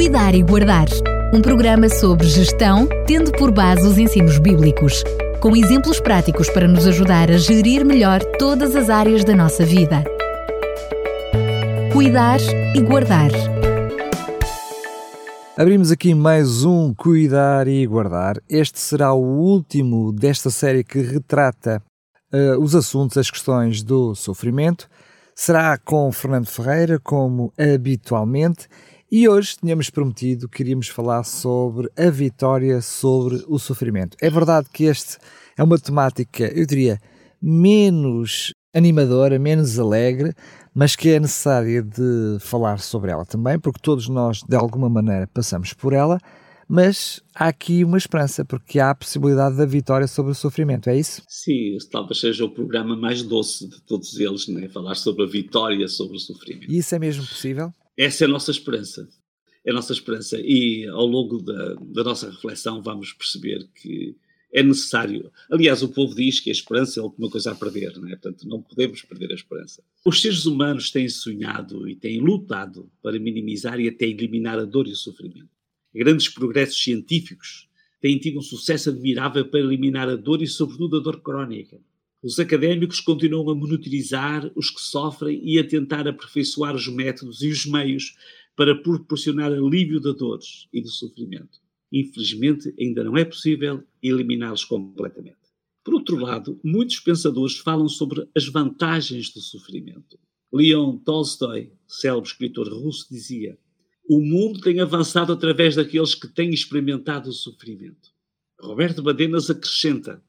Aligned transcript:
Cuidar 0.00 0.34
e 0.34 0.42
Guardar, 0.42 0.86
um 1.30 1.42
programa 1.42 1.86
sobre 1.90 2.26
gestão, 2.26 2.88
tendo 3.06 3.30
por 3.32 3.52
base 3.52 3.86
os 3.86 3.98
ensinos 3.98 4.38
bíblicos, 4.38 5.04
com 5.42 5.54
exemplos 5.54 6.00
práticos 6.00 6.48
para 6.48 6.66
nos 6.66 6.86
ajudar 6.86 7.30
a 7.30 7.36
gerir 7.36 7.84
melhor 7.84 8.24
todas 8.38 8.74
as 8.74 8.88
áreas 8.88 9.24
da 9.24 9.36
nossa 9.36 9.62
vida. 9.62 10.02
Cuidar 11.92 12.40
e 12.74 12.80
Guardar. 12.80 13.30
Abrimos 15.54 15.90
aqui 15.90 16.14
mais 16.14 16.64
um 16.64 16.94
Cuidar 16.94 17.68
e 17.68 17.86
Guardar. 17.86 18.38
Este 18.48 18.80
será 18.80 19.12
o 19.12 19.22
último 19.22 20.12
desta 20.14 20.48
série 20.48 20.82
que 20.82 21.02
retrata 21.02 21.82
uh, 22.32 22.58
os 22.58 22.74
assuntos, 22.74 23.18
as 23.18 23.30
questões 23.30 23.82
do 23.82 24.14
sofrimento. 24.14 24.88
Será 25.34 25.76
com 25.76 26.10
Fernando 26.10 26.46
Ferreira, 26.46 26.98
como 26.98 27.52
habitualmente, 27.58 28.66
e 29.10 29.28
hoje 29.28 29.56
tínhamos 29.60 29.90
prometido 29.90 30.48
que 30.48 30.62
iríamos 30.62 30.88
falar 30.88 31.24
sobre 31.24 31.90
a 31.96 32.08
vitória 32.10 32.80
sobre 32.80 33.44
o 33.48 33.58
sofrimento. 33.58 34.16
É 34.20 34.30
verdade 34.30 34.68
que 34.72 34.84
este 34.84 35.18
é 35.56 35.64
uma 35.64 35.78
temática, 35.78 36.44
eu 36.44 36.64
diria, 36.64 36.98
menos 37.42 38.52
animadora, 38.72 39.36
menos 39.36 39.78
alegre, 39.80 40.32
mas 40.72 40.94
que 40.94 41.08
é 41.10 41.18
necessária 41.18 41.82
de 41.82 42.38
falar 42.38 42.78
sobre 42.78 43.10
ela 43.10 43.24
também, 43.26 43.58
porque 43.58 43.80
todos 43.82 44.08
nós, 44.08 44.42
de 44.48 44.54
alguma 44.54 44.88
maneira, 44.88 45.26
passamos 45.26 45.72
por 45.72 45.92
ela. 45.92 46.18
Mas 46.68 47.20
há 47.34 47.48
aqui 47.48 47.82
uma 47.82 47.98
esperança, 47.98 48.44
porque 48.44 48.78
há 48.78 48.90
a 48.90 48.94
possibilidade 48.94 49.56
da 49.56 49.66
vitória 49.66 50.06
sobre 50.06 50.30
o 50.30 50.36
sofrimento, 50.36 50.88
é 50.88 50.96
isso? 50.96 51.20
Sim, 51.26 51.76
talvez 51.90 52.20
seja 52.20 52.44
o 52.44 52.48
programa 52.48 52.94
mais 52.94 53.24
doce 53.24 53.68
de 53.68 53.82
todos 53.82 54.20
eles, 54.20 54.46
né? 54.46 54.68
falar 54.68 54.94
sobre 54.94 55.24
a 55.24 55.26
vitória 55.26 55.88
sobre 55.88 56.16
o 56.16 56.20
sofrimento. 56.20 56.70
E 56.70 56.78
isso 56.78 56.94
é 56.94 56.98
mesmo 57.00 57.26
possível? 57.26 57.72
Essa 58.00 58.24
é 58.24 58.26
a 58.26 58.30
nossa 58.30 58.50
esperança. 58.50 59.06
É 59.62 59.70
a 59.70 59.74
nossa 59.74 59.92
esperança. 59.92 60.40
E 60.40 60.86
ao 60.88 61.04
longo 61.04 61.36
da, 61.42 61.74
da 61.74 62.02
nossa 62.02 62.30
reflexão 62.30 62.82
vamos 62.82 63.12
perceber 63.12 63.68
que 63.74 64.16
é 64.50 64.62
necessário. 64.62 65.30
Aliás, 65.50 65.82
o 65.82 65.88
povo 65.90 66.14
diz 66.14 66.40
que 66.40 66.48
a 66.48 66.52
esperança 66.52 66.98
é 66.98 67.02
a 67.02 67.04
última 67.04 67.28
coisa 67.28 67.52
a 67.52 67.54
perder, 67.54 67.94
não 67.98 68.08
é? 68.08 68.12
portanto, 68.12 68.48
não 68.48 68.62
podemos 68.62 69.02
perder 69.02 69.30
a 69.30 69.34
esperança. 69.34 69.84
Os 70.02 70.22
seres 70.22 70.46
humanos 70.46 70.90
têm 70.90 71.10
sonhado 71.10 71.86
e 71.86 71.94
têm 71.94 72.20
lutado 72.20 72.90
para 73.02 73.18
minimizar 73.18 73.78
e 73.78 73.88
até 73.88 74.06
eliminar 74.06 74.58
a 74.58 74.64
dor 74.64 74.88
e 74.88 74.92
o 74.92 74.96
sofrimento. 74.96 75.50
Grandes 75.94 76.30
progressos 76.30 76.82
científicos 76.82 77.68
têm 78.00 78.18
tido 78.18 78.38
um 78.38 78.42
sucesso 78.42 78.88
admirável 78.88 79.44
para 79.44 79.60
eliminar 79.60 80.08
a 80.08 80.16
dor 80.16 80.40
e, 80.40 80.46
sobretudo, 80.46 80.96
a 80.96 81.00
dor 81.00 81.20
crónica. 81.20 81.78
Os 82.22 82.38
académicos 82.38 83.00
continuam 83.00 83.48
a 83.48 83.54
monitorizar 83.54 84.50
os 84.54 84.68
que 84.70 84.80
sofrem 84.80 85.40
e 85.42 85.58
a 85.58 85.66
tentar 85.66 86.06
aperfeiçoar 86.06 86.74
os 86.74 86.86
métodos 86.86 87.40
e 87.40 87.48
os 87.48 87.64
meios 87.64 88.14
para 88.54 88.74
proporcionar 88.74 89.50
alívio 89.50 89.98
da 90.00 90.12
dores 90.12 90.68
e 90.70 90.82
do 90.82 90.90
sofrimento. 90.90 91.58
Infelizmente, 91.90 92.74
ainda 92.78 93.02
não 93.02 93.16
é 93.16 93.24
possível 93.24 93.82
eliminá-los 94.02 94.64
completamente. 94.64 95.38
Por 95.82 95.94
outro 95.94 96.16
lado, 96.16 96.60
muitos 96.62 97.00
pensadores 97.00 97.56
falam 97.56 97.88
sobre 97.88 98.28
as 98.36 98.46
vantagens 98.46 99.32
do 99.32 99.40
sofrimento. 99.40 100.18
Leon 100.52 100.98
Tolstói, 100.98 101.72
célebre 101.88 102.28
escritor 102.28 102.68
russo, 102.68 103.06
dizia: 103.10 103.58
O 104.06 104.20
mundo 104.20 104.60
tem 104.60 104.80
avançado 104.80 105.32
através 105.32 105.74
daqueles 105.74 106.14
que 106.14 106.28
têm 106.28 106.50
experimentado 106.50 107.30
o 107.30 107.32
sofrimento. 107.32 108.10
Roberto 108.60 109.02
Badenas 109.02 109.48
acrescenta: 109.48 110.22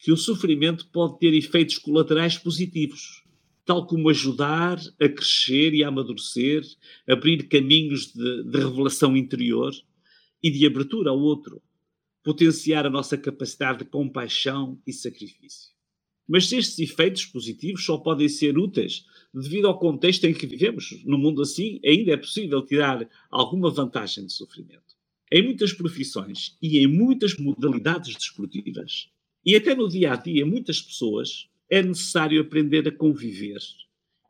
que 0.00 0.10
o 0.10 0.16
sofrimento 0.16 0.88
pode 0.88 1.18
ter 1.18 1.34
efeitos 1.34 1.76
colaterais 1.76 2.38
positivos, 2.38 3.22
tal 3.66 3.86
como 3.86 4.08
ajudar 4.08 4.80
a 4.98 5.08
crescer 5.08 5.74
e 5.74 5.84
a 5.84 5.88
amadurecer, 5.88 6.64
abrir 7.06 7.48
caminhos 7.48 8.06
de, 8.06 8.44
de 8.44 8.58
revelação 8.58 9.14
interior 9.14 9.72
e 10.42 10.50
de 10.50 10.66
abertura 10.66 11.10
ao 11.10 11.18
outro, 11.18 11.62
potenciar 12.24 12.86
a 12.86 12.90
nossa 12.90 13.16
capacidade 13.18 13.80
de 13.80 13.84
compaixão 13.84 14.80
e 14.86 14.92
sacrifício. 14.92 15.70
Mas 16.26 16.50
estes 16.50 16.78
efeitos 16.78 17.26
positivos 17.26 17.84
só 17.84 17.98
podem 17.98 18.28
ser 18.28 18.56
úteis 18.56 19.04
devido 19.34 19.66
ao 19.66 19.78
contexto 19.78 20.24
em 20.24 20.32
que 20.32 20.46
vivemos. 20.46 21.02
No 21.04 21.18
mundo 21.18 21.42
assim, 21.42 21.78
ainda 21.84 22.12
é 22.12 22.16
possível 22.16 22.64
tirar 22.64 23.06
alguma 23.30 23.70
vantagem 23.70 24.24
do 24.24 24.32
sofrimento. 24.32 24.96
Em 25.30 25.42
muitas 25.42 25.72
profissões 25.72 26.56
e 26.62 26.78
em 26.78 26.86
muitas 26.86 27.36
modalidades 27.36 28.14
desportivas, 28.14 29.10
e 29.44 29.56
até 29.56 29.74
no 29.74 29.88
dia 29.88 30.12
a 30.12 30.16
dia, 30.16 30.44
muitas 30.44 30.82
pessoas 30.82 31.48
é 31.70 31.82
necessário 31.82 32.40
aprender 32.40 32.86
a 32.86 32.92
conviver 32.92 33.58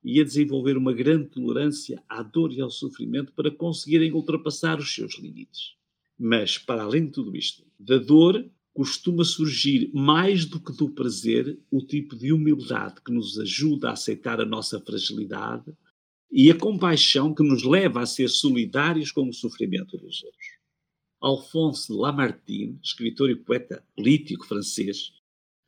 e 0.04 0.20
a 0.20 0.24
desenvolver 0.24 0.76
uma 0.76 0.92
grande 0.92 1.28
tolerância 1.28 2.02
à 2.08 2.22
dor 2.22 2.52
e 2.52 2.60
ao 2.60 2.70
sofrimento 2.70 3.32
para 3.32 3.50
conseguirem 3.50 4.12
ultrapassar 4.12 4.78
os 4.78 4.94
seus 4.94 5.18
limites. 5.18 5.74
Mas, 6.18 6.58
para 6.58 6.82
além 6.82 7.06
de 7.06 7.12
tudo 7.12 7.36
isto, 7.36 7.64
da 7.78 7.98
dor 7.98 8.48
costuma 8.72 9.24
surgir 9.24 9.90
mais 9.92 10.44
do 10.44 10.60
que 10.60 10.72
do 10.72 10.88
prazer 10.88 11.58
o 11.70 11.80
tipo 11.84 12.14
de 12.16 12.32
humildade 12.32 13.00
que 13.04 13.12
nos 13.12 13.38
ajuda 13.38 13.88
a 13.88 13.92
aceitar 13.92 14.40
a 14.40 14.46
nossa 14.46 14.80
fragilidade 14.80 15.72
e 16.30 16.50
a 16.50 16.54
compaixão 16.54 17.34
que 17.34 17.42
nos 17.42 17.64
leva 17.64 18.00
a 18.00 18.06
ser 18.06 18.28
solidários 18.28 19.10
com 19.10 19.28
o 19.28 19.34
sofrimento 19.34 19.98
dos 19.98 20.22
outros. 20.22 20.59
Alphonse 21.20 21.92
Lamartine, 21.92 22.78
escritor 22.82 23.30
e 23.30 23.36
poeta 23.36 23.84
político 23.94 24.46
francês, 24.46 25.12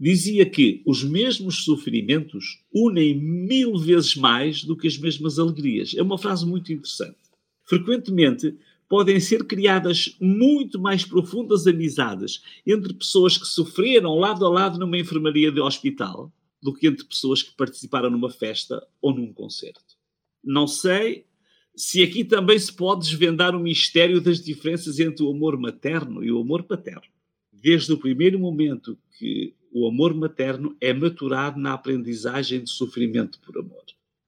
dizia 0.01 0.49
que 0.49 0.83
os 0.87 1.05
mesmos 1.05 1.65
sofrimentos 1.65 2.65
unem 2.75 3.15
mil 3.15 3.79
vezes 3.79 4.17
mais 4.17 4.65
do 4.65 4.77
que 4.77 4.89
as 4.89 4.99
mesmas 4.99 5.39
alegrias. 5.39 5.95
É 5.95 6.03
uma 6.03 6.19
frase 6.19 6.47
muito 6.47 6.73
interessante. 6.73 7.19
Frequentemente 7.65 8.57
podem 8.89 9.21
ser 9.21 9.47
criadas 9.47 10.17
muito 10.21 10.81
mais 10.81 11.05
profundas 11.05 11.67
amizades 11.67 12.43
entre 12.67 12.93
pessoas 12.93 13.39
que 13.39 13.47
sofreram 13.47 14.19
lado 14.19 14.45
a 14.45 14.51
lado 14.51 14.79
numa 14.79 14.99
enfermaria 14.99 15.53
de 15.53 15.61
hospital 15.61 16.33
do 16.61 16.75
que 16.75 16.87
entre 16.87 17.05
pessoas 17.05 17.43
que 17.43 17.57
participaram 17.57 18.11
numa 18.11 18.29
festa 18.31 18.87
ou 19.01 19.15
num 19.15 19.33
concerto. 19.33 19.97
Não 20.45 20.67
sei 20.67 21.27
se 21.75 22.03
aqui 22.03 22.25
também 22.25 22.59
se 22.59 22.73
pode 22.73 23.09
desvendar 23.09 23.57
o 23.57 23.61
mistério 23.61 24.21
das 24.21 24.41
diferenças 24.41 24.99
entre 24.99 25.25
o 25.25 25.31
amor 25.31 25.59
materno 25.59 26.23
e 26.23 26.31
o 26.31 26.41
amor 26.41 26.65
paterno. 26.65 27.09
Desde 27.53 27.93
o 27.93 27.99
primeiro 27.99 28.39
momento 28.39 28.99
que 29.19 29.55
o 29.73 29.87
amor 29.87 30.15
materno 30.15 30.77
é 30.81 30.93
maturado 30.93 31.59
na 31.59 31.73
aprendizagem 31.73 32.63
de 32.63 32.71
sofrimento 32.71 33.41
por 33.41 33.59
amor. 33.59 33.85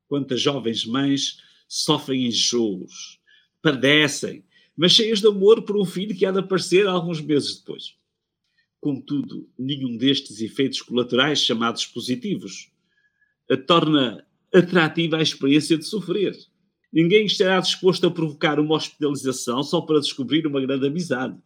Quantas 0.09 0.41
jovens 0.41 0.87
mães 0.87 1.39
sofrem 1.69 2.27
enjoos, 2.27 3.21
padecem, 3.61 4.45
mas 4.77 4.93
cheias 4.93 5.21
de 5.21 5.27
amor 5.27 5.63
por 5.63 5.77
um 5.77 5.85
filho 5.85 6.17
que 6.17 6.25
há 6.25 6.33
de 6.33 6.39
aparecer 6.39 6.87
alguns 6.87 7.21
meses 7.21 7.59
depois. 7.59 7.97
Contudo, 8.81 9.49
nenhum 9.59 9.97
destes 9.97 10.41
efeitos 10.41 10.83
colaterais, 10.83 11.41
chamados 11.41 11.87
positivos, 11.87 12.71
torna 13.67 14.27
atrativa 14.53 15.19
a 15.19 15.23
experiência 15.23 15.77
de 15.77 15.85
sofrer. 15.85 16.37
Ninguém 16.95 17.27
estará 17.27 17.59
disposto 17.59 18.07
a 18.07 18.11
provocar 18.11 18.61
uma 18.61 18.77
hospitalização 18.77 19.65
só 19.65 19.81
para 19.81 19.99
descobrir 19.99 20.47
uma 20.47 20.61
grande 20.61 20.87
amizade. 20.87 21.37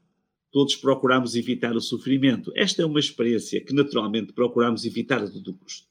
Todos 0.53 0.77
procuramos 0.77 1.35
evitar 1.35 1.75
o 1.75 1.81
sofrimento. 1.81 2.53
Esta 2.55 2.83
é 2.83 2.85
uma 2.85 3.01
experiência 3.01 3.59
que 3.65 3.73
naturalmente 3.73 4.35
procuramos 4.35 4.85
evitar 4.85 5.23
a 5.23 5.31
todo 5.31 5.55
custo. 5.55 5.89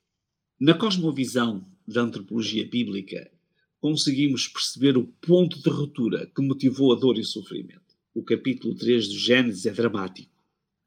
Na 0.60 0.76
cosmovisão 0.76 1.66
da 1.88 2.02
antropologia 2.02 2.68
bíblica, 2.70 3.32
conseguimos 3.80 4.48
perceber 4.48 4.96
o 4.96 5.08
ponto 5.20 5.60
de 5.60 5.70
ruptura 5.72 6.32
que 6.36 6.42
motivou 6.44 6.94
a 6.94 6.96
dor 6.96 7.18
e 7.18 7.22
o 7.22 7.26
sofrimento. 7.26 7.96
O 8.14 8.22
capítulo 8.22 8.76
3 8.76 9.08
do 9.08 9.18
Gênesis 9.18 9.66
é 9.66 9.72
dramático. 9.72 10.30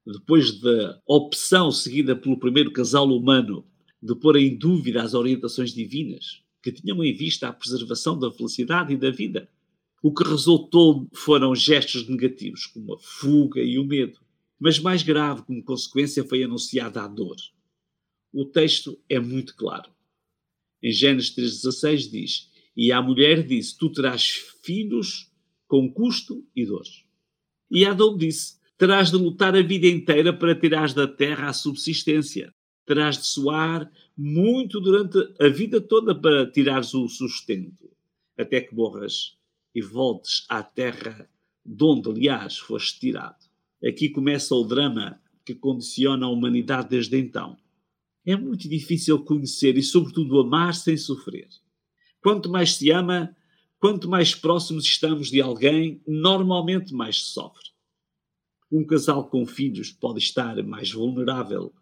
Depois 0.06 0.60
da 0.60 1.00
opção 1.08 1.72
seguida 1.72 2.14
pelo 2.14 2.38
primeiro 2.38 2.70
casal 2.70 3.08
humano 3.08 3.66
de 4.00 4.14
pôr 4.14 4.36
em 4.36 4.56
dúvida 4.56 5.02
as 5.02 5.12
orientações 5.12 5.74
divinas, 5.74 6.44
que 6.62 6.72
tinham 6.72 7.02
em 7.04 7.14
vista 7.14 7.48
a 7.48 7.52
preservação 7.52 8.18
da 8.18 8.30
felicidade 8.30 8.92
e 8.92 8.96
da 8.96 9.10
vida. 9.10 9.48
O 10.02 10.12
que 10.12 10.24
resultou 10.24 11.06
foram 11.12 11.54
gestos 11.54 12.08
negativos, 12.08 12.66
como 12.66 12.94
a 12.94 12.98
fuga 12.98 13.60
e 13.60 13.78
o 13.78 13.84
medo. 13.84 14.18
Mas 14.58 14.78
mais 14.78 15.02
grave, 15.02 15.42
como 15.42 15.62
consequência, 15.62 16.24
foi 16.24 16.44
anunciada 16.44 17.02
a 17.02 17.08
dor. 17.08 17.36
O 18.32 18.44
texto 18.44 18.98
é 19.08 19.18
muito 19.18 19.56
claro. 19.56 19.90
Em 20.82 20.92
Gênesis 20.92 21.34
3,16 21.34 22.10
diz: 22.10 22.50
E 22.76 22.92
a 22.92 23.02
mulher 23.02 23.46
disse: 23.46 23.76
Tu 23.76 23.90
terás 23.90 24.28
filhos 24.62 25.30
com 25.66 25.90
custo 25.92 26.46
e 26.54 26.64
dor. 26.64 26.84
E 27.70 27.84
Adão 27.84 28.16
disse: 28.16 28.58
Terás 28.78 29.10
de 29.10 29.16
lutar 29.16 29.54
a 29.54 29.62
vida 29.62 29.86
inteira 29.86 30.32
para 30.32 30.58
tirares 30.58 30.94
da 30.94 31.06
terra 31.06 31.48
a 31.48 31.52
subsistência 31.52 32.54
terás 32.90 33.18
de 33.18 33.26
suar 33.26 33.88
muito 34.18 34.80
durante 34.80 35.16
a 35.40 35.48
vida 35.48 35.80
toda 35.80 36.12
para 36.12 36.50
tirares 36.50 36.92
o 36.92 37.06
sustento, 37.08 37.88
até 38.36 38.60
que 38.60 38.74
morras 38.74 39.36
e 39.72 39.80
voltes 39.80 40.44
à 40.48 40.60
terra 40.60 41.30
de 41.64 41.84
onde, 41.84 42.10
aliás, 42.10 42.58
foste 42.58 42.98
tirado. 42.98 43.38
Aqui 43.86 44.08
começa 44.08 44.56
o 44.56 44.64
drama 44.64 45.20
que 45.44 45.54
condiciona 45.54 46.26
a 46.26 46.30
humanidade 46.30 46.88
desde 46.88 47.16
então. 47.16 47.56
É 48.26 48.34
muito 48.34 48.68
difícil 48.68 49.22
conhecer 49.22 49.78
e, 49.78 49.82
sobretudo, 49.84 50.40
amar 50.40 50.74
sem 50.74 50.96
sofrer. 50.96 51.48
Quanto 52.20 52.50
mais 52.50 52.74
se 52.74 52.90
ama, 52.90 53.36
Quanto 53.80 54.10
mais 54.10 54.34
próximos 54.34 54.84
estamos 54.84 55.30
de 55.30 55.40
alguém, 55.40 56.02
normalmente 56.06 56.92
mais 56.92 57.24
se 57.24 57.32
sofre. 57.32 57.70
Um 58.70 58.84
casal 58.84 59.28
com 59.28 59.44
filhos 59.44 59.90
pode 59.90 60.20
estar 60.20 60.62
mais 60.62 60.92
vulnerável, 60.92 61.72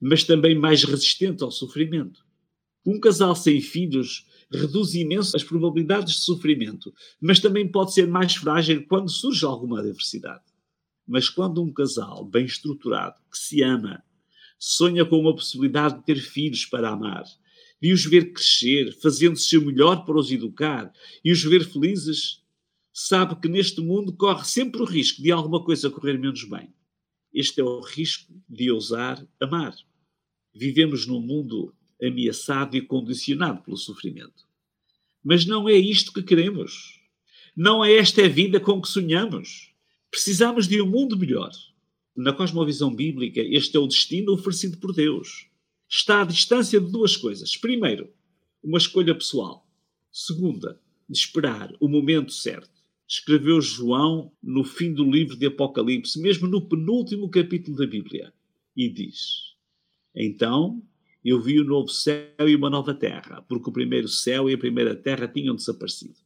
mas 0.00 0.24
também 0.24 0.54
mais 0.54 0.82
resistente 0.82 1.42
ao 1.42 1.50
sofrimento. 1.50 2.24
Um 2.86 2.98
casal 2.98 3.36
sem 3.36 3.60
filhos 3.60 4.26
reduz 4.50 4.94
imenso 4.94 5.36
as 5.36 5.44
probabilidades 5.44 6.14
de 6.14 6.20
sofrimento, 6.20 6.94
mas 7.20 7.38
também 7.38 7.70
pode 7.70 7.92
ser 7.92 8.06
mais 8.06 8.34
frágil 8.34 8.86
quando 8.86 9.10
surge 9.10 9.44
alguma 9.44 9.80
adversidade. 9.80 10.44
Mas 11.06 11.28
quando 11.28 11.62
um 11.62 11.72
casal 11.72 12.24
bem 12.24 12.46
estruturado, 12.46 13.20
que 13.30 13.38
se 13.38 13.62
ama, 13.62 14.02
sonha 14.58 15.04
com 15.04 15.28
a 15.28 15.34
possibilidade 15.34 15.98
de 15.98 16.04
ter 16.04 16.16
filhos 16.16 16.64
para 16.64 16.90
amar, 16.90 17.24
de 17.80 17.92
os 17.92 18.04
ver 18.04 18.32
crescer, 18.32 18.92
fazendo-se 19.00 19.56
o 19.56 19.66
melhor 19.66 20.04
para 20.04 20.18
os 20.18 20.30
educar 20.30 20.92
e 21.24 21.30
os 21.30 21.42
ver 21.42 21.64
felizes, 21.64 22.42
sabe 23.00 23.36
que 23.36 23.48
neste 23.48 23.80
mundo 23.80 24.12
corre 24.12 24.44
sempre 24.44 24.82
o 24.82 24.84
risco 24.84 25.22
de 25.22 25.30
alguma 25.30 25.62
coisa 25.62 25.88
correr 25.88 26.18
menos 26.18 26.42
bem. 26.42 26.74
Este 27.32 27.60
é 27.60 27.64
o 27.64 27.80
risco 27.80 28.32
de 28.48 28.72
ousar 28.72 29.24
amar. 29.40 29.72
Vivemos 30.52 31.06
num 31.06 31.20
mundo 31.20 31.72
ameaçado 32.02 32.76
e 32.76 32.80
condicionado 32.80 33.62
pelo 33.62 33.76
sofrimento. 33.76 34.48
Mas 35.22 35.46
não 35.46 35.68
é 35.68 35.74
isto 35.74 36.12
que 36.12 36.24
queremos. 36.24 37.00
Não 37.54 37.84
é 37.84 37.94
esta 37.94 38.24
a 38.24 38.28
vida 38.28 38.58
com 38.58 38.82
que 38.82 38.88
sonhamos. 38.88 39.72
Precisamos 40.10 40.66
de 40.66 40.82
um 40.82 40.86
mundo 40.86 41.16
melhor. 41.16 41.52
Na 42.16 42.32
cosmovisão 42.32 42.92
bíblica, 42.92 43.40
este 43.40 43.76
é 43.76 43.80
o 43.80 43.86
destino 43.86 44.32
oferecido 44.32 44.76
por 44.78 44.92
Deus. 44.92 45.46
Está 45.88 46.22
à 46.22 46.24
distância 46.24 46.80
de 46.80 46.90
duas 46.90 47.16
coisas. 47.16 47.56
Primeiro, 47.56 48.12
uma 48.60 48.78
escolha 48.78 49.14
pessoal. 49.14 49.64
Segunda, 50.10 50.80
de 51.08 51.16
esperar 51.16 51.72
o 51.78 51.86
momento 51.86 52.32
certo. 52.32 52.77
Escreveu 53.08 53.58
João 53.62 54.30
no 54.42 54.62
fim 54.62 54.92
do 54.92 55.10
livro 55.10 55.34
de 55.34 55.46
Apocalipse, 55.46 56.20
mesmo 56.20 56.46
no 56.46 56.60
penúltimo 56.60 57.30
capítulo 57.30 57.78
da 57.78 57.86
Bíblia, 57.86 58.34
e 58.76 58.86
diz: 58.86 59.54
Então 60.14 60.82
eu 61.24 61.40
vi 61.40 61.58
o 61.58 61.64
um 61.64 61.66
novo 61.66 61.88
céu 61.88 62.46
e 62.46 62.54
uma 62.54 62.68
nova 62.68 62.92
terra, 62.92 63.40
porque 63.48 63.70
o 63.70 63.72
primeiro 63.72 64.08
céu 64.08 64.50
e 64.50 64.54
a 64.54 64.58
primeira 64.58 64.94
terra 64.94 65.26
tinham 65.26 65.56
desaparecido. 65.56 66.16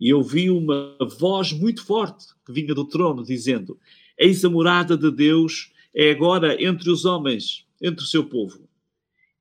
E 0.00 0.08
eu 0.08 0.20
vi 0.20 0.50
uma 0.50 0.96
voz 1.18 1.52
muito 1.52 1.84
forte 1.84 2.26
que 2.44 2.52
vinha 2.52 2.74
do 2.74 2.84
trono, 2.84 3.22
dizendo: 3.22 3.78
Eis 4.18 4.44
a 4.44 4.50
morada 4.50 4.96
de 4.96 5.12
Deus, 5.12 5.72
é 5.94 6.10
agora 6.10 6.60
entre 6.60 6.90
os 6.90 7.04
homens, 7.04 7.64
entre 7.80 8.02
o 8.04 8.08
seu 8.08 8.24
povo. 8.24 8.68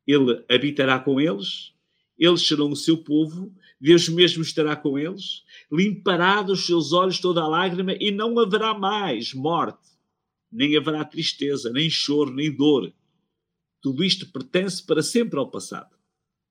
Ele 0.06 0.44
habitará 0.48 1.00
com 1.00 1.20
eles, 1.20 1.74
eles 2.20 2.48
serão 2.48 2.70
o 2.70 2.76
seu 2.76 2.98
povo, 2.98 3.52
Deus 3.80 4.10
mesmo 4.10 4.42
estará 4.42 4.76
com 4.76 4.98
eles, 4.98 5.44
limpará 5.72 6.42
dos 6.42 6.66
seus 6.66 6.94
olhos 6.94 7.20
toda 7.20 7.42
a 7.42 7.48
lágrima 7.48 7.94
e 8.00 8.12
não 8.12 8.38
haverá 8.40 8.74
mais 8.74 9.34
morte, 9.34 9.88
nem 10.52 10.76
haverá 10.76 11.06
tristeza, 11.06 11.72
nem 11.72 11.90
choro, 11.90 12.34
nem 12.34 12.56
dor 12.56 12.92
tudo 13.82 14.04
isto 14.04 14.30
pertence 14.32 14.86
para 14.86 15.02
sempre 15.02 15.40
ao 15.40 15.50
passado. 15.50 15.96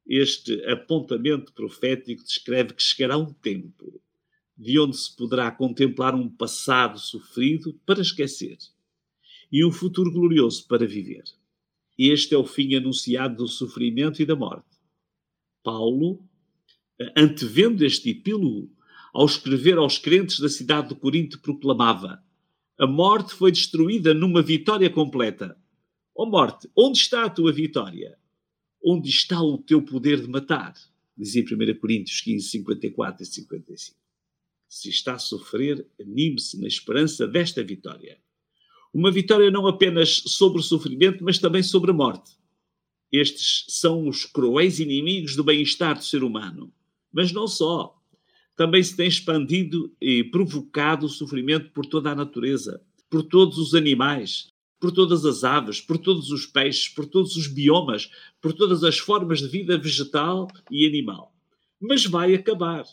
Este 0.07 0.65
apontamento 0.65 1.53
profético 1.53 2.23
descreve 2.23 2.73
que 2.75 2.83
chegará 2.83 3.19
um 3.19 3.33
tempo 3.33 4.01
de 4.57 4.79
onde 4.79 4.97
se 4.97 5.15
poderá 5.15 5.51
contemplar 5.51 6.15
um 6.15 6.31
passado 6.31 6.99
sofrido 6.99 7.75
para 7.85 8.01
esquecer 8.01 8.57
e 9.53 9.65
um 9.65 9.71
futuro 9.71 10.11
glorioso 10.11 10.67
para 10.67 10.87
viver. 10.87 11.25
Este 11.99 12.35
é 12.35 12.39
o 12.39 12.47
fim 12.47 12.75
anunciado 12.75 13.37
do 13.37 13.49
sofrimento 13.49 14.23
e 14.23 14.25
da 14.25 14.35
morte. 14.35 14.79
Paulo, 15.63 16.26
antevendo 17.17 17.85
este 17.85 18.11
epílogo, 18.11 18.71
ao 19.13 19.25
escrever 19.27 19.79
aos 19.79 19.99
crentes 19.99 20.39
da 20.39 20.49
cidade 20.49 20.91
de 20.91 20.95
Corinto, 20.95 21.41
proclamava: 21.41 22.23
A 22.79 22.87
morte 22.87 23.35
foi 23.35 23.51
destruída 23.51 24.13
numa 24.13 24.43
vitória 24.43 24.91
completa. 24.91 25.57
Ó 26.15 26.25
oh 26.25 26.31
morte, 26.31 26.69
onde 26.77 26.99
está 26.99 27.25
a 27.25 27.31
tua 27.31 27.53
vitória? 27.53 28.19
Onde 28.85 29.09
está 29.09 29.43
o 29.43 29.59
teu 29.59 29.83
poder 29.83 30.21
de 30.21 30.29
matar? 30.29 30.75
Dizia 31.17 31.43
1 31.43 31.79
Coríntios 31.81 32.21
15, 32.21 32.49
54 32.49 33.23
e 33.23 33.27
55. 33.27 33.99
Se 34.69 34.89
está 34.91 35.15
a 35.15 35.19
sofrer, 35.19 35.87
anime-se 36.01 36.61
na 36.61 36.67
esperança 36.67 37.27
desta 37.27 37.63
vitória. 37.63 38.19
Uma 38.93 39.11
vitória 39.11 39.51
não 39.51 39.67
apenas 39.67 40.23
sobre 40.27 40.61
o 40.61 40.63
sofrimento, 40.63 41.23
mas 41.23 41.39
também 41.39 41.63
sobre 41.63 41.91
a 41.91 41.95
morte. 41.95 42.33
Estes 43.13 43.65
são 43.69 44.09
os 44.09 44.25
cruéis 44.25 44.81
inimigos 44.81 45.37
do 45.37 45.45
bem-estar 45.45 45.97
do 45.97 46.05
ser 46.05 46.25
humano. 46.25 46.73
Mas 47.17 47.33
não 47.33 47.49
só. 47.49 47.99
Também 48.55 48.83
se 48.83 48.95
tem 48.95 49.09
expandido 49.09 49.91
e 49.99 50.23
provocado 50.23 51.07
o 51.07 51.09
sofrimento 51.09 51.71
por 51.71 51.87
toda 51.87 52.11
a 52.11 52.15
natureza, 52.15 52.83
por 53.09 53.23
todos 53.23 53.57
os 53.57 53.75
animais, 53.75 54.49
por 54.79 54.93
todas 54.93 55.25
as 55.25 55.43
aves, 55.43 55.81
por 55.81 55.97
todos 55.97 56.31
os 56.31 56.45
peixes, 56.45 56.91
por 56.91 57.07
todos 57.07 57.35
os 57.35 57.47
biomas, 57.47 58.11
por 58.39 58.53
todas 58.53 58.85
as 58.85 58.99
formas 58.99 59.39
de 59.39 59.49
vida 59.49 59.79
vegetal 59.79 60.47
e 60.71 60.87
animal. 60.87 61.35
Mas 61.81 62.05
vai 62.05 62.35
acabar. 62.35 62.85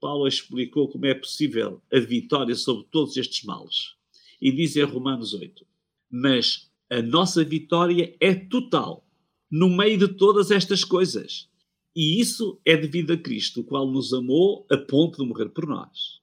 Paulo 0.00 0.26
explicou 0.26 0.88
como 0.88 1.06
é 1.06 1.14
possível 1.14 1.80
a 1.92 2.00
vitória 2.00 2.56
sobre 2.56 2.88
todos 2.90 3.16
estes 3.16 3.44
males. 3.44 3.94
E 4.42 4.50
diz 4.50 4.74
em 4.74 4.82
Romanos 4.82 5.32
8: 5.32 5.64
Mas 6.10 6.68
a 6.90 7.00
nossa 7.00 7.44
vitória 7.44 8.16
é 8.18 8.34
total 8.34 9.06
no 9.48 9.68
meio 9.68 9.96
de 9.96 10.08
todas 10.08 10.50
estas 10.50 10.82
coisas. 10.82 11.49
E 11.94 12.20
isso 12.20 12.60
é 12.64 12.76
devido 12.76 13.12
a 13.12 13.16
Cristo, 13.16 13.60
o 13.60 13.64
qual 13.64 13.90
nos 13.90 14.12
amou 14.12 14.66
a 14.70 14.76
ponto 14.76 15.22
de 15.22 15.28
morrer 15.28 15.48
por 15.48 15.66
nós. 15.66 16.20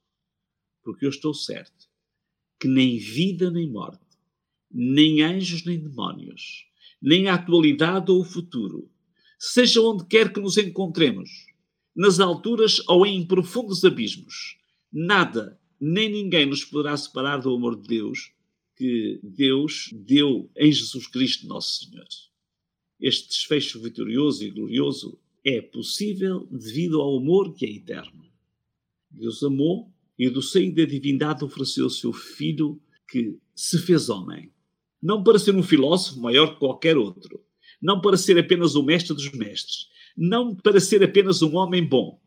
Porque 0.82 1.04
eu 1.04 1.10
estou 1.10 1.34
certo 1.34 1.88
que 2.60 2.66
nem 2.66 2.98
vida 2.98 3.50
nem 3.50 3.70
morte 3.70 4.08
nem 4.70 5.22
anjos 5.22 5.64
nem 5.64 5.78
demónios, 5.78 6.66
nem 7.00 7.28
a 7.28 7.34
atualidade 7.34 8.10
ou 8.10 8.20
o 8.20 8.24
futuro, 8.24 8.90
seja 9.38 9.80
onde 9.80 10.04
quer 10.06 10.32
que 10.32 10.40
nos 10.40 10.56
encontremos, 10.56 11.30
nas 11.94 12.20
alturas 12.20 12.80
ou 12.88 13.06
em 13.06 13.26
profundos 13.26 13.84
abismos, 13.84 14.58
nada 14.92 15.58
nem 15.80 16.10
ninguém 16.10 16.46
nos 16.46 16.64
poderá 16.64 16.96
separar 16.96 17.38
do 17.38 17.54
amor 17.54 17.80
de 17.80 17.88
Deus 17.88 18.32
que 18.76 19.20
Deus 19.22 19.90
deu 19.92 20.50
em 20.56 20.70
Jesus 20.70 21.06
Cristo, 21.06 21.46
nosso 21.46 21.84
Senhor. 21.84 22.06
Este 23.00 23.28
desfecho 23.28 23.80
vitorioso 23.80 24.44
e 24.44 24.50
glorioso 24.50 25.18
é 25.48 25.62
possível 25.62 26.46
devido 26.50 27.00
ao 27.00 27.16
amor 27.16 27.54
que 27.54 27.66
é 27.66 27.70
eterno. 27.70 28.24
Deus 29.10 29.42
amou 29.42 29.92
e 30.18 30.28
do 30.28 30.42
seio 30.42 30.74
da 30.74 30.84
divindade 30.84 31.44
ofereceu 31.44 31.86
o 31.86 31.90
seu 31.90 32.12
Filho 32.12 32.80
que 33.08 33.38
se 33.54 33.78
fez 33.78 34.08
homem 34.08 34.52
não 35.02 35.22
para 35.22 35.38
ser 35.38 35.54
um 35.54 35.62
filósofo 35.62 36.20
maior 36.20 36.54
que 36.54 36.58
qualquer 36.58 36.96
outro, 36.96 37.42
não 37.80 38.00
para 38.00 38.16
ser 38.16 38.38
apenas 38.38 38.74
o 38.74 38.82
mestre 38.82 39.14
dos 39.14 39.30
mestres, 39.32 39.88
não 40.16 40.54
para 40.54 40.80
ser 40.80 41.02
apenas 41.02 41.40
um 41.42 41.56
homem 41.56 41.86
bom, 41.86 42.20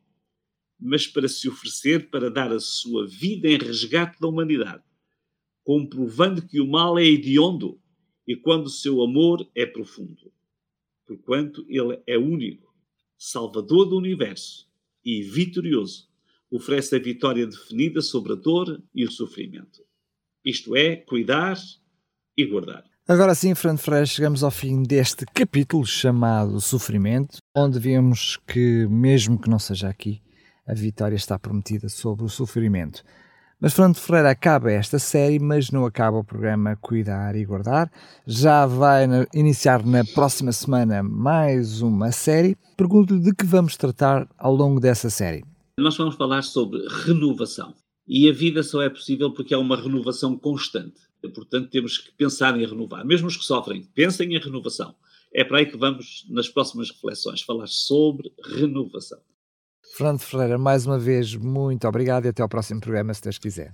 mas 0.79 1.05
para 1.05 1.27
se 1.27 1.47
oferecer 1.47 2.09
para 2.09 2.31
dar 2.31 2.51
a 2.51 2.59
sua 2.59 3.07
vida 3.07 3.49
em 3.49 3.57
resgate 3.57 4.19
da 4.19 4.27
humanidade, 4.27 4.83
comprovando 5.63 6.41
que 6.41 6.59
o 6.59 6.67
mal 6.67 6.97
é 6.97 7.05
hediondo 7.05 7.79
e 8.27 8.35
quando 8.35 8.67
o 8.67 8.69
seu 8.69 9.01
amor 9.01 9.47
é 9.53 9.65
profundo, 9.65 10.31
porquanto 11.05 11.65
ele 11.67 12.01
é 12.07 12.17
único, 12.17 12.70
salvador 13.23 13.85
do 13.85 13.97
universo 13.97 14.67
e 15.05 15.21
vitorioso, 15.21 16.09
oferece 16.49 16.95
a 16.95 16.99
vitória 16.99 17.45
definida 17.45 18.01
sobre 18.01 18.33
a 18.33 18.35
dor 18.35 18.81
e 18.95 19.05
o 19.05 19.11
sofrimento. 19.11 19.83
Isto 20.43 20.75
é, 20.75 20.95
cuidar 20.95 21.55
e 22.35 22.43
guardar. 22.47 22.83
Agora 23.07 23.35
sim, 23.35 23.53
Fernando 23.53 23.77
Freire, 23.77 24.07
chegamos 24.07 24.43
ao 24.43 24.49
fim 24.49 24.81
deste 24.81 25.23
capítulo 25.27 25.85
chamado 25.85 26.59
Sofrimento, 26.59 27.37
onde 27.55 27.77
vemos 27.77 28.39
que, 28.47 28.87
mesmo 28.87 29.39
que 29.39 29.51
não 29.51 29.59
seja 29.59 29.87
aqui, 29.87 30.19
a 30.65 30.73
vitória 30.73 31.15
está 31.15 31.37
prometida 31.37 31.89
sobre 31.89 32.25
o 32.25 32.29
sofrimento. 32.29 33.03
Mas 33.61 33.75
Fernando 33.75 33.97
Ferreira 33.97 34.31
acaba 34.31 34.71
esta 34.71 34.97
série, 34.97 35.37
mas 35.37 35.69
não 35.69 35.85
acaba 35.85 36.17
o 36.17 36.23
programa 36.23 36.75
Cuidar 36.77 37.35
e 37.35 37.45
Guardar. 37.45 37.91
Já 38.25 38.65
vai 38.65 39.05
iniciar 39.35 39.85
na 39.85 40.03
próxima 40.03 40.51
semana 40.51 41.03
mais 41.03 41.79
uma 41.79 42.11
série. 42.11 42.57
Pergunto-lhe 42.75 43.21
de 43.21 43.35
que 43.35 43.45
vamos 43.45 43.77
tratar 43.77 44.27
ao 44.35 44.55
longo 44.55 44.79
dessa 44.79 45.11
série. 45.11 45.45
Nós 45.77 45.95
vamos 45.95 46.15
falar 46.15 46.41
sobre 46.41 46.79
renovação. 47.05 47.75
E 48.07 48.27
a 48.27 48.33
vida 48.33 48.63
só 48.63 48.81
é 48.81 48.89
possível 48.89 49.31
porque 49.31 49.53
há 49.53 49.59
uma 49.59 49.79
renovação 49.79 50.35
constante. 50.35 50.99
Portanto, 51.35 51.69
temos 51.69 51.99
que 51.99 52.11
pensar 52.13 52.59
em 52.59 52.65
renovar. 52.65 53.05
Mesmo 53.05 53.27
os 53.27 53.37
que 53.37 53.45
sofrem, 53.45 53.83
pensem 53.93 54.33
em 54.33 54.39
renovação. 54.39 54.95
É 55.31 55.43
para 55.43 55.59
aí 55.59 55.67
que 55.67 55.77
vamos, 55.77 56.25
nas 56.31 56.49
próximas 56.49 56.89
reflexões, 56.89 57.43
falar 57.43 57.67
sobre 57.67 58.31
renovação. 58.43 59.19
Fernando 60.01 60.19
Ferreira, 60.19 60.57
mais 60.57 60.87
uma 60.87 60.97
vez, 60.97 61.35
muito 61.35 61.87
obrigado 61.87 62.25
e 62.25 62.29
até 62.29 62.41
ao 62.41 62.49
próximo 62.49 62.81
programa, 62.81 63.13
se 63.13 63.21
Deus 63.21 63.37
quiser. 63.37 63.71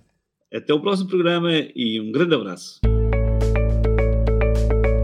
Até 0.53 0.73
o 0.73 0.81
próximo 0.81 1.07
programa 1.07 1.49
e 1.73 2.01
um 2.01 2.11
grande 2.11 2.35
abraço. 2.35 2.81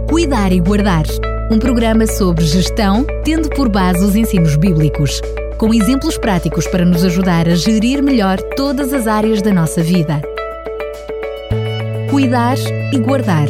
Cuidar 0.10 0.52
e 0.52 0.60
Guardar 0.60 1.06
um 1.50 1.58
programa 1.60 2.06
sobre 2.08 2.44
gestão, 2.44 3.06
tendo 3.24 3.50
por 3.52 3.70
base 3.70 4.04
os 4.04 4.18
ensinos 4.18 4.58
bíblicos 4.58 5.22
com 5.58 5.74
exemplos 5.74 6.18
práticos 6.18 6.68
para 6.68 6.84
nos 6.84 7.06
ajudar 7.06 7.48
a 7.48 7.56
gerir 7.56 8.04
melhor 8.04 8.38
todas 8.58 8.92
as 8.94 9.08
áreas 9.08 9.42
da 9.42 9.54
nossa 9.54 9.82
vida. 9.82 10.22
Cuidar 12.10 12.58
e 12.92 13.00
guardar 13.00 13.48